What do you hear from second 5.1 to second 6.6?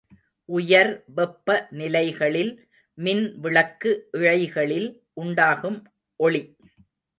உண்டாகும் ஒளி.